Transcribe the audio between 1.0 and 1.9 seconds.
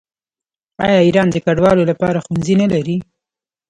ایران د کډوالو